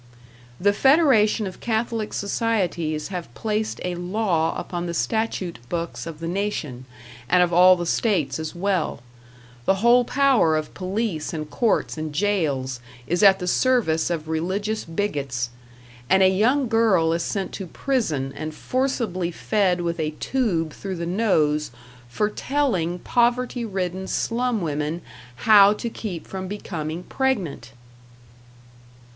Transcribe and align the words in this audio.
The 0.59 0.73
Federation 0.73 1.45
of 1.45 1.59
Catholic 1.59 2.11
Societies 2.11 3.09
have 3.09 3.31
placed 3.35 3.79
a 3.85 3.93
law 3.93 4.57
upon 4.57 4.87
the 4.87 4.95
statute 4.95 5.59
books 5.69 6.07
of 6.07 6.19
the 6.19 6.27
nation, 6.27 6.85
and 7.29 7.43
of 7.43 7.53
all 7.53 7.75
the 7.75 7.85
states 7.85 8.39
as 8.39 8.55
well; 8.55 9.01
the 9.65 9.75
whole 9.75 10.03
power 10.03 10.57
of 10.57 10.73
police 10.73 11.33
and 11.33 11.47
courts 11.47 11.99
and 11.99 12.15
jails 12.15 12.79
is 13.05 13.21
at 13.21 13.37
the 13.37 13.45
service 13.45 14.09
of 14.09 14.27
religious 14.27 14.85
bigots, 14.85 15.51
and 16.09 16.23
a 16.23 16.29
young 16.29 16.67
girl 16.67 17.13
is 17.13 17.21
sent 17.21 17.51
to 17.53 17.67
prison 17.67 18.33
and 18.35 18.55
forcibly 18.55 19.29
fed 19.29 19.81
with 19.81 19.99
a 19.99 20.15
tube 20.19 20.73
through 20.73 20.95
the 20.95 21.05
nose 21.05 21.69
for 22.09 22.27
telling 22.27 22.97
poverty 22.97 23.63
ridden 23.63 24.07
slum 24.07 24.61
women 24.61 25.03
how 25.45 25.73
to 25.73 25.91
keep 25.91 26.25
from 26.25 26.47
becoming 26.47 27.03
pregnant! 27.03 27.73